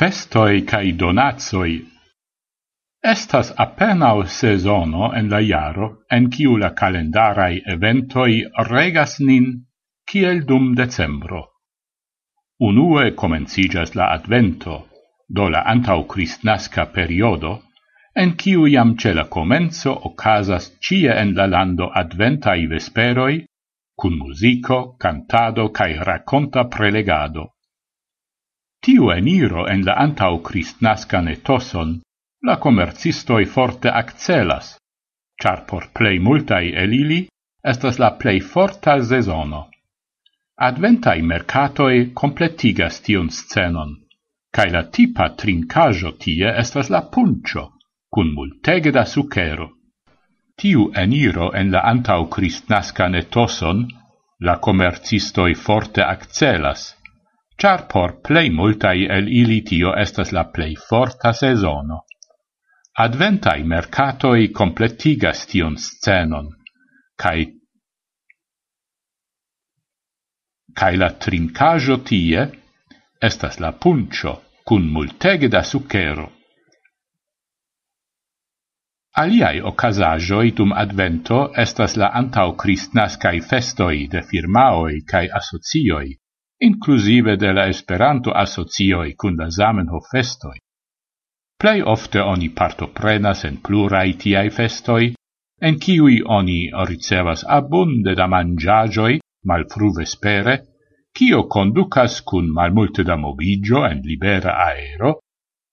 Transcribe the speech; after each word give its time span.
festoi 0.00 0.62
cae 0.64 0.92
donazoi. 1.00 1.74
Estas 3.12 3.50
apenao 3.64 4.22
sezono 4.36 5.10
en 5.18 5.26
la 5.32 5.40
iaro 5.48 5.88
en 6.16 6.28
ciu 6.32 6.54
la 6.62 6.70
calendarai 6.78 7.58
eventoi 7.74 8.38
regas 8.70 9.18
nin, 9.20 9.50
ciel 10.08 10.40
dum 10.48 10.72
decembro. 10.78 11.42
Unue 12.68 13.04
comencigas 13.22 13.94
la 13.94 14.08
advento, 14.16 14.78
do 15.28 15.50
la 15.52 15.62
antau 15.74 16.06
cristnasca 16.14 16.88
periodo, 16.96 17.52
en 18.16 18.36
ciu 18.40 18.66
iam 18.72 18.96
ce 18.96 19.12
la 19.12 19.28
comenzo 19.36 19.92
ocasas 20.08 20.72
cie 20.80 21.12
en 21.12 21.36
la 21.36 21.46
lando 21.46 21.92
adventai 22.02 22.66
vesperoi, 22.72 23.44
cun 24.00 24.16
musico, 24.16 24.96
cantado 24.98 25.68
cae 25.68 26.04
raconta 26.10 26.70
prelegado. 26.76 27.50
Tiu 28.80 29.10
eniro 29.12 29.66
en 29.68 29.82
la 29.84 29.94
antau 30.04 30.38
cristnascan 30.46 31.28
etoson 31.28 31.98
la 32.48 32.56
comercistoi 32.56 33.44
forte 33.44 33.90
accelas, 34.02 34.78
char 35.42 35.66
por 35.68 35.90
plei 35.96 36.18
multai 36.18 36.72
elili 36.84 37.20
estas 37.72 37.98
la 37.98 38.10
plei 38.20 38.40
forta 38.40 38.94
sezono. 39.10 39.68
Adventai 40.68 41.20
mercatoi 41.22 42.12
completigas 42.20 43.00
tion 43.04 43.28
scenon, 43.30 43.92
cae 44.54 44.70
la 44.72 44.82
tipa 44.96 45.28
trincajo 45.42 46.12
tie 46.22 46.48
estas 46.62 46.88
la 46.94 47.02
puncio, 47.12 47.66
cun 48.12 48.32
multege 48.34 48.92
da 48.96 49.04
sucero. 49.04 49.68
Tiu 50.56 50.90
eniro 51.04 51.50
en 51.52 51.70
la 51.72 51.84
antau 51.92 52.28
cristnascan 52.28 53.14
etoson 53.14 53.86
la 54.40 54.56
comercistoi 54.56 55.54
forte 55.54 56.02
accelas, 56.02 56.94
char 57.60 57.86
por 57.86 58.20
plei 58.24 58.48
multai 58.48 59.04
el 59.16 59.26
ili 59.28 59.60
tio 59.68 59.90
estas 60.04 60.30
la 60.32 60.44
plei 60.54 60.76
forta 60.88 61.32
sezono. 61.32 62.04
Adventai 63.04 63.62
mercatoi 63.72 64.48
completigas 64.50 65.44
tion 65.50 65.76
scenon, 65.76 66.48
cae 67.20 67.44
cae 70.80 70.96
la 70.96 71.10
trincajo 71.24 71.98
tie 72.08 72.46
estas 73.28 73.60
la 73.60 73.72
puncio 73.72 74.32
cun 74.64 74.88
multege 74.96 75.48
da 75.48 75.62
sucero. 75.62 76.26
Aliai 79.20 79.60
ocasajoi 79.60 80.54
dum 80.56 80.72
advento 80.72 81.42
estas 81.64 81.96
la 82.00 82.08
antau 82.22 82.56
cristnascai 82.56 83.40
festoi 83.40 84.06
de 84.08 84.22
firmaoi 84.22 85.02
cae 85.04 85.28
asocioi, 85.40 86.19
inclusive 86.60 87.36
de 87.36 87.52
la 87.52 87.66
Esperanto 87.66 88.32
asocioi 88.32 89.14
kun 89.14 89.36
la 89.36 89.48
Zamenhof 89.50 90.08
festoi. 90.10 90.58
Plei 91.60 91.82
ofte 91.82 92.20
oni 92.20 92.48
partoprenas 92.50 93.44
en 93.44 93.60
plurai 93.60 94.14
tiai 94.16 94.50
festoi, 94.50 95.12
en 95.60 95.78
kiui 95.78 96.20
oni 96.24 96.70
ricevas 96.88 97.44
abunde 97.44 98.14
da 98.14 98.26
mangiagioi 98.26 99.20
malfruve 99.44 100.06
spere, 100.06 100.54
kio 101.12 101.46
conducas 101.48 102.20
cun 102.22 102.52
malmulte 102.52 103.04
da 103.04 103.16
movigio 103.16 103.84
en 103.84 104.00
libera 104.04 104.56
aero, 104.66 105.18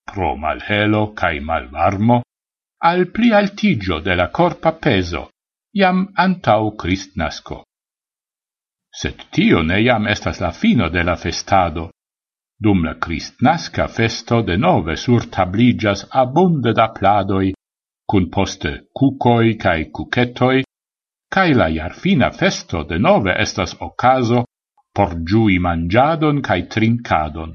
pro 0.08 0.36
malhelo 0.36 1.14
cae 1.14 1.40
malvarmo, 1.40 2.22
al 2.84 3.08
pli 3.12 3.32
altigio 3.34 4.00
de 4.00 4.16
la 4.16 4.28
corpa 4.32 4.72
peso, 4.72 5.30
iam 5.74 6.08
antau 6.16 6.76
Crist 6.76 7.16
nasco. 7.16 7.67
Sed 8.98 9.28
tio 9.30 9.62
ne 9.62 9.78
jam 9.84 10.08
estas 10.08 10.40
la 10.42 10.52
fino 10.52 10.90
de 10.90 11.04
la 11.04 11.16
festado. 11.16 11.92
Dum 12.58 12.84
la 12.84 12.96
Christnasca 12.98 13.86
festo 13.88 14.42
de 14.42 14.58
nove 14.58 14.96
sur 14.98 15.28
tabligas 15.30 16.08
abunde 16.10 16.74
da 16.74 16.88
pladoi, 16.90 17.54
cun 18.10 18.30
poste 18.30 18.72
cucoi 18.98 19.56
cae 19.62 19.92
cucetoi, 19.92 20.64
cae 21.30 21.54
la 21.54 21.68
iarfina 21.70 22.32
festo 22.32 22.84
de 22.84 22.98
nove 22.98 23.36
estas 23.38 23.76
ocaso 23.80 24.46
por 24.96 25.14
giui 25.22 25.60
mangiadon 25.60 26.42
cae 26.42 26.66
trincadon. 26.66 27.54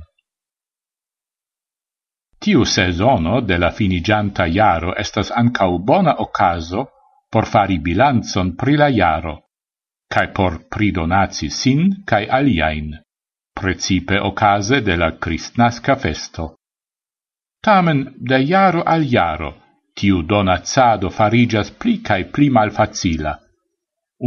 Tiu 2.39 2.65
sezono 2.65 3.41
de 3.41 3.59
la 3.59 3.71
finigianta 3.71 4.47
iaro 4.47 4.95
estas 4.95 5.31
ancau 5.35 5.79
bona 5.79 6.15
ocaso 6.19 6.87
por 7.31 7.47
fari 7.47 7.79
bilanzon 7.79 8.55
pri 8.55 8.77
la 8.77 8.89
iaro 8.89 9.42
cae 10.13 10.29
por 10.37 10.59
pridonaci 10.69 11.49
sin 11.51 12.05
cae 12.05 12.27
aliaen, 12.39 12.91
precipe 13.61 14.19
ocase 14.21 14.83
de 14.83 14.97
la 14.97 15.11
Christnasca 15.17 15.97
festo. 15.97 16.57
Tamen, 17.65 18.01
de 18.19 18.39
iaro 18.43 18.83
al 18.95 19.07
iaro, 19.15 19.53
tiu 19.95 20.23
donazado 20.23 21.11
farigas 21.11 21.71
pli 21.71 21.95
cae 22.09 22.25
pli 22.35 22.51
malfacila. 22.51 23.35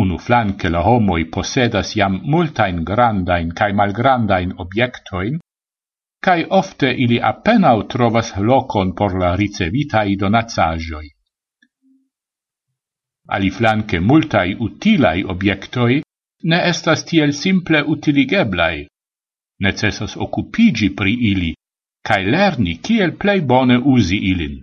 Unu 0.01 0.17
flanque 0.17 0.69
la 0.69 0.81
homoi 0.87 1.25
posedas 1.35 1.95
iam 1.95 2.19
multain 2.33 2.83
grandain 2.83 3.51
cae 3.53 3.73
malgrandain 3.73 4.53
obiectoin, 4.57 5.37
cae 6.25 6.45
ofte 6.49 6.89
ili 7.05 7.19
appenao 7.31 7.83
trovas 7.83 8.33
locon 8.37 8.95
por 8.95 9.19
la 9.21 9.35
ricevitai 9.35 10.15
donazagioi. 10.15 11.14
Aliflanque 13.27 13.99
multai 13.99 14.55
utilai 14.59 15.23
obiectoi 15.23 16.01
ne 16.43 16.59
estas 16.71 17.03
tiel 17.09 17.33
simple 17.33 17.81
utiligeblai. 17.95 18.85
Necessas 19.65 20.15
occupigi 20.25 20.89
pri 20.99 21.13
ili, 21.31 21.51
cae 22.07 22.23
lerni 22.33 22.77
kiel 22.85 23.15
plei 23.21 23.41
bone 23.41 23.77
usi 23.95 24.19
ilin. 24.31 24.59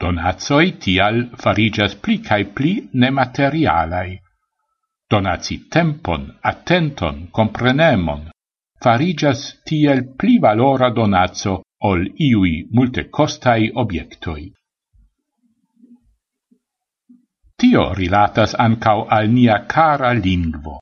Donatsoi 0.00 0.72
tial 0.84 1.18
farigas 1.42 1.94
pli 2.02 2.18
cae 2.28 2.44
pli 2.44 2.72
nematerialai. 2.92 4.10
Donaci 5.10 5.56
tempon, 5.68 6.22
attenton, 6.50 7.28
comprenemon, 7.30 8.28
farigas 8.82 9.40
tiel 9.66 10.04
pli 10.18 10.38
valora 10.38 10.90
donatso 10.90 11.62
ol 11.90 12.06
iui 12.28 12.54
multe 12.70 13.08
costai 13.10 13.70
obiectoi. 13.82 14.52
Tio 17.60 17.84
rilatas 17.94 18.54
ancau 18.58 19.06
al 19.16 19.30
nia 19.30 19.58
cara 19.74 20.12
lingvo. 20.12 20.80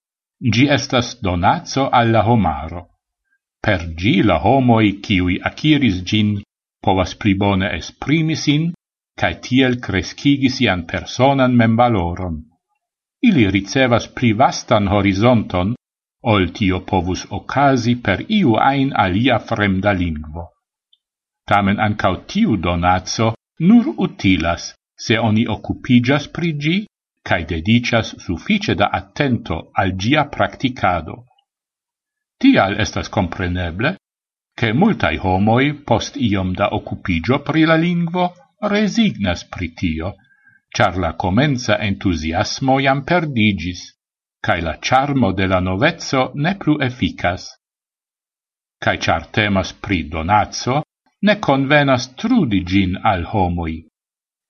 Gi 0.53 0.65
estas 0.77 1.21
donazzo 1.21 1.89
alla 1.91 2.23
homaro. 2.29 2.83
Per 3.63 3.81
gi 3.99 4.23
la 4.23 4.39
homoi 4.45 4.99
kiui 5.05 5.37
aciris 5.49 6.03
gin 6.09 6.31
povas 6.83 7.15
plibone 7.15 7.69
esprimisin, 7.79 8.73
cae 9.21 9.35
tiel 9.45 9.79
crescigis 9.85 10.57
sian 10.59 10.83
personan 10.93 11.55
membaloron. 11.61 12.41
Ili 13.29 13.45
ricevas 13.55 14.09
pli 14.17 14.33
vastan 14.33 14.89
horizonton, 14.89 15.77
ol 16.33 16.51
tio 16.57 16.81
povus 16.91 17.23
ocasi 17.39 17.95
per 18.05 18.25
iu 18.29 18.57
ein 18.59 18.91
alia 19.05 19.39
fremda 19.39 19.93
lingvo. 19.93 20.49
Tamen 21.47 21.79
ancau 21.87 22.17
tiu 22.27 22.57
donazzo 22.57 23.35
nur 23.69 23.95
utilas, 24.07 24.75
se 25.05 25.19
oni 25.19 25.47
occupigas 25.47 26.29
pri 26.29 26.51
gi, 26.63 26.77
cae 27.29 27.45
dedicas 27.45 28.15
suffice 28.25 28.75
da 28.75 28.91
attento 28.93 29.71
al 29.73 29.97
gia 29.97 30.27
practicado. 30.27 31.25
Tial 32.39 32.79
estas 32.85 33.09
compreneble, 33.09 33.97
che 34.55 34.73
multai 34.73 35.17
homoi 35.17 35.75
post 35.89 36.17
iom 36.17 36.53
da 36.55 36.75
occupigio 36.75 37.41
pri 37.43 37.65
la 37.65 37.77
lingvo 37.77 38.33
resignas 38.73 39.45
pri 39.49 39.73
tio, 39.75 40.15
char 40.69 40.99
la 40.99 41.15
comenza 41.15 41.79
entusiasmo 41.79 42.79
iam 42.81 43.03
perdigis, 43.05 43.83
cae 44.41 44.61
la 44.61 44.79
charmo 44.79 45.33
de 45.33 45.47
la 45.47 45.61
novezzo 45.61 46.31
ne 46.35 46.55
plu 46.57 46.79
efficas. 46.81 47.49
Cae 48.83 48.99
char 48.99 49.27
temas 49.31 49.73
pri 49.73 50.09
donazzo, 50.09 50.83
ne 51.23 51.39
convenas 51.39 52.15
trudi 52.15 52.63
gin 52.65 52.99
al 53.03 53.25
homoi 53.25 53.92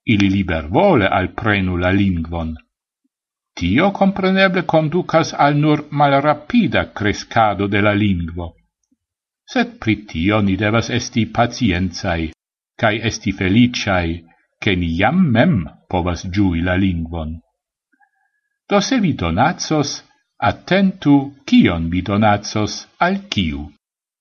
ili 0.05 0.29
libervole 0.29 1.09
alprenu 1.09 1.77
la 1.77 1.91
lingvon. 1.91 2.55
Tio 3.55 3.91
compreneble 3.91 4.63
conducas 4.63 5.35
al 5.35 5.57
nur 5.57 5.85
malrapida 5.91 6.85
crescado 6.95 7.69
de 7.69 7.83
la 7.83 7.93
lingvo. 7.93 8.55
Sed 9.45 9.79
pri 9.79 9.97
tio 10.07 10.41
ni 10.41 10.57
devas 10.57 10.89
esti 10.91 11.27
pacienzai, 11.27 12.31
cae 12.81 13.01
esti 13.07 13.33
feliciai, 13.33 14.25
che 14.59 14.75
ni 14.77 14.95
jam 14.97 15.19
mem 15.35 15.69
povas 15.89 16.25
giui 16.31 16.63
la 16.63 16.77
lingvon. 16.77 17.41
Do 18.69 18.81
se 18.81 18.99
vi 19.01 19.13
donatsos, 19.13 20.03
attentu 20.39 21.17
kion 21.45 21.91
vi 21.91 22.01
donatsos 22.03 22.87
al 22.99 23.19
kiu. 23.29 23.69